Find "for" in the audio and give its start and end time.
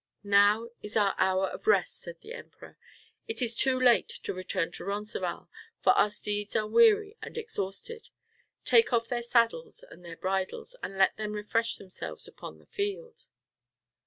5.79-5.91